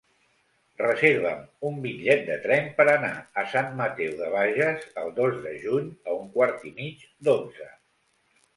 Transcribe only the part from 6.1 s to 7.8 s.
un quart i mig d'onze.